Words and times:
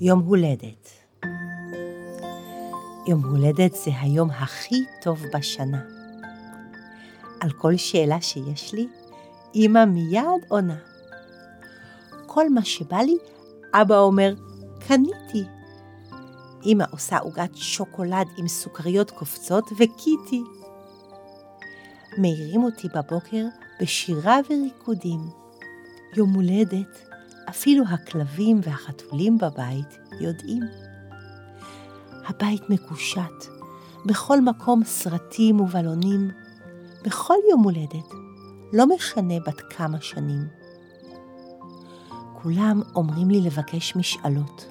יום 0.00 0.20
הולדת 0.26 0.90
יום 3.08 3.24
הולדת 3.24 3.74
זה 3.74 3.90
היום 4.00 4.30
הכי 4.30 4.84
טוב 5.02 5.22
בשנה. 5.34 5.82
על 7.40 7.50
כל 7.50 7.76
שאלה 7.76 8.20
שיש 8.20 8.74
לי, 8.74 8.88
אמא 9.54 9.84
מיד 9.84 10.44
עונה. 10.48 10.76
כל 12.26 12.48
מה 12.50 12.64
שבא 12.64 12.98
לי, 12.98 13.16
אבא 13.74 13.98
אומר, 13.98 14.34
קניתי. 14.78 15.44
אמא 16.66 16.84
עושה 16.90 17.18
עוגת 17.18 17.56
שוקולד 17.56 18.26
עם 18.36 18.48
סוכריות 18.48 19.10
קופצות 19.10 19.64
וקיטי. 19.72 20.42
מעירים 22.16 22.64
אותי 22.64 22.88
בבוקר 22.94 23.44
בשירה 23.80 24.38
וריקודים. 24.50 25.20
יום 26.16 26.32
הולדת, 26.34 27.08
אפילו 27.48 27.84
הכלבים 27.84 28.60
והחתולים 28.62 29.38
בבית 29.38 29.98
יודעים. 30.20 30.62
הבית 32.26 32.70
מקושט, 32.70 33.46
בכל 34.06 34.40
מקום 34.40 34.84
סרטים 34.84 35.60
ובלונים, 35.60 36.30
בכל 37.04 37.34
יום 37.50 37.62
הולדת, 37.62 38.14
לא 38.72 38.86
משנה 38.86 39.34
בת 39.46 39.60
כמה 39.60 40.00
שנים. 40.00 40.48
כולם 42.42 42.82
אומרים 42.94 43.30
לי 43.30 43.40
לבקש 43.40 43.96
משאלות, 43.96 44.66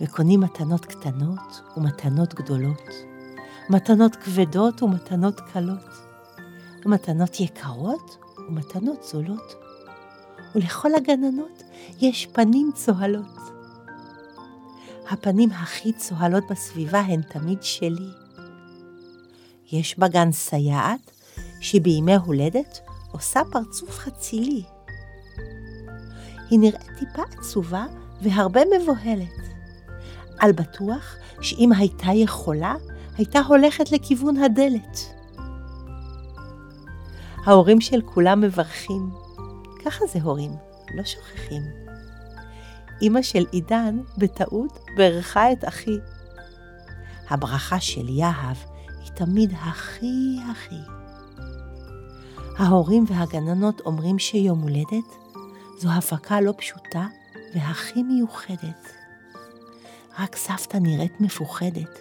וקונים 0.00 0.40
מתנות 0.40 0.84
קטנות 0.84 1.60
ומתנות 1.76 2.34
גדולות, 2.34 2.90
מתנות 3.70 4.16
כבדות 4.16 4.82
ומתנות 4.82 5.40
קלות, 5.40 6.03
מתנות 6.86 7.40
יקרות 7.40 8.16
ומתנות 8.48 9.04
זולות, 9.04 9.54
ולכל 10.54 10.94
הגננות 10.94 11.62
יש 12.00 12.26
פנים 12.26 12.70
צוהלות. 12.74 13.38
הפנים 15.10 15.50
הכי 15.50 15.92
צוהלות 15.92 16.44
בסביבה 16.50 17.00
הן 17.00 17.22
תמיד 17.22 17.62
שלי. 17.62 18.10
יש 19.72 19.98
בגן 19.98 20.32
סייעת 20.32 21.10
שבימי 21.60 22.14
הולדת 22.14 22.80
עושה 23.12 23.40
פרצוף 23.52 23.98
חצילי. 23.98 24.62
היא 26.50 26.58
נראית 26.58 26.90
טיפה 26.98 27.22
עצובה 27.38 27.86
והרבה 28.22 28.60
מבוהלת. 28.80 29.44
על 30.38 30.52
בטוח 30.52 31.16
שאם 31.40 31.72
הייתה 31.72 32.12
יכולה, 32.14 32.74
הייתה 33.16 33.40
הולכת 33.40 33.92
לכיוון 33.92 34.36
הדלת. 34.36 35.14
ההורים 37.44 37.80
של 37.80 38.00
כולם 38.04 38.40
מברכים. 38.40 39.10
ככה 39.84 40.06
זה 40.06 40.18
הורים, 40.22 40.50
לא 40.94 41.04
שוכחים. 41.04 41.62
אמא 43.02 43.22
של 43.22 43.44
עידן, 43.52 44.00
בטעות, 44.18 44.78
בירכה 44.96 45.52
את 45.52 45.68
אחי. 45.68 45.98
הברכה 47.30 47.80
של 47.80 48.08
יהב 48.08 48.56
היא 49.02 49.10
תמיד 49.14 49.52
הכי 49.60 50.36
הכי. 50.50 50.80
ההורים 52.58 53.04
והגננות 53.08 53.80
אומרים 53.80 54.18
שיום 54.18 54.60
הולדת 54.60 55.14
זו 55.78 55.90
הפקה 55.90 56.40
לא 56.40 56.52
פשוטה 56.56 57.06
והכי 57.54 58.02
מיוחדת. 58.02 58.92
רק 60.18 60.36
סבתא 60.36 60.76
נראית 60.76 61.20
מפוחדת, 61.20 62.00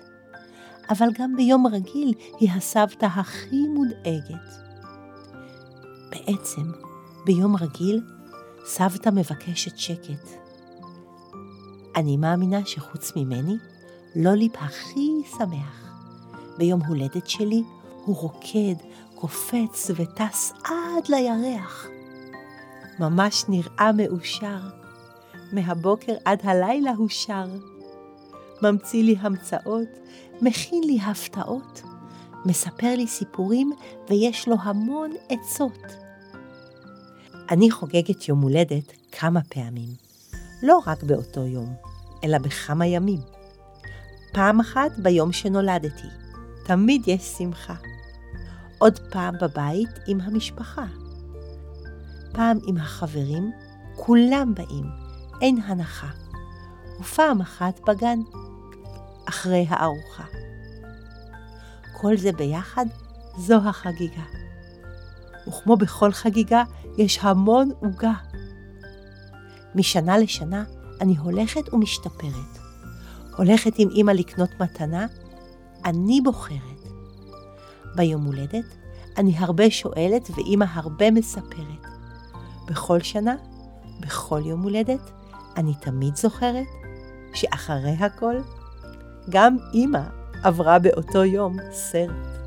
אבל 0.89 1.07
גם 1.19 1.35
ביום 1.35 1.67
רגיל 1.67 2.13
היא 2.39 2.51
הסבתא 2.51 3.05
הכי 3.05 3.67
מודאגת. 3.67 4.72
בעצם, 6.13 6.71
ביום 7.25 7.55
רגיל, 7.55 8.01
סבתא 8.65 9.09
מבקשת 9.09 9.77
שקט. 9.77 10.29
אני 11.95 12.17
מאמינה 12.17 12.65
שחוץ 12.65 13.11
ממני, 13.15 13.55
לוליפ 14.15 14.51
הכי 14.55 15.09
שמח. 15.37 15.93
ביום 16.57 16.81
הולדת 16.81 17.29
שלי 17.29 17.63
הוא 18.05 18.15
רוקד, 18.15 18.75
קופץ 19.15 19.91
וטס 19.95 20.53
עד 20.63 21.07
לירח. 21.09 21.87
ממש 22.99 23.45
נראה 23.49 23.91
מאושר. 23.91 24.59
מהבוקר 25.51 26.13
עד 26.25 26.39
הלילה 26.43 26.91
הוא 26.91 27.09
שר. 27.09 27.47
ממציא 28.61 29.03
לי 29.03 29.15
המצאות, 29.19 29.89
מכין 30.41 30.83
לי 30.83 30.99
הפתעות, 31.01 31.81
מספר 32.45 32.95
לי 32.95 33.07
סיפורים 33.07 33.71
ויש 34.09 34.47
לו 34.47 34.55
המון 34.63 35.11
עצות. 35.29 36.02
אני 37.53 37.71
חוגגת 37.71 38.27
יום 38.27 38.41
הולדת 38.41 38.93
כמה 39.11 39.39
פעמים, 39.49 39.89
לא 40.63 40.79
רק 40.87 41.03
באותו 41.03 41.41
יום, 41.41 41.73
אלא 42.23 42.37
בכמה 42.37 42.85
ימים. 42.85 43.19
פעם 44.31 44.59
אחת 44.59 44.91
ביום 44.97 45.31
שנולדתי, 45.31 46.07
תמיד 46.65 47.07
יש 47.07 47.21
שמחה. 47.21 47.75
עוד 48.77 48.99
פעם 49.11 49.35
בבית 49.41 49.89
עם 50.07 50.21
המשפחה. 50.21 50.85
פעם 52.31 52.57
עם 52.67 52.77
החברים, 52.77 53.51
כולם 53.95 54.53
באים, 54.55 54.85
אין 55.41 55.57
הנחה. 55.65 56.09
ופעם 56.99 57.41
אחת 57.41 57.79
בגן, 57.87 58.19
אחרי 59.25 59.65
הארוחה. 59.69 60.23
כל 61.91 62.17
זה 62.17 62.31
ביחד 62.31 62.85
זו 63.37 63.55
החגיגה. 63.55 64.23
וכמו 65.47 65.77
בכל 65.77 66.11
חגיגה, 66.11 66.63
יש 66.97 67.19
המון 67.21 67.69
עוגה. 67.79 68.13
משנה 69.75 70.17
לשנה 70.17 70.63
אני 71.01 71.17
הולכת 71.17 71.73
ומשתפרת. 71.73 72.59
הולכת 73.37 73.73
עם 73.77 73.89
אמא 73.95 74.11
לקנות 74.11 74.49
מתנה, 74.59 75.05
אני 75.85 76.21
בוחרת. 76.21 76.87
ביום 77.95 78.23
הולדת 78.25 78.65
אני 79.17 79.37
הרבה 79.37 79.71
שואלת 79.71 80.29
ואימא 80.35 80.65
הרבה 80.73 81.11
מספרת. 81.11 81.87
בכל 82.67 82.99
שנה, 82.99 83.35
בכל 83.99 84.41
יום 84.45 84.61
הולדת, 84.61 85.11
אני 85.57 85.73
תמיד 85.81 86.15
זוכרת 86.15 86.67
שאחרי 87.33 87.95
הכל, 87.99 88.35
גם 89.29 89.57
אימא 89.73 90.01
עברה 90.43 90.79
באותו 90.79 91.23
יום 91.23 91.57
סרט. 91.71 92.42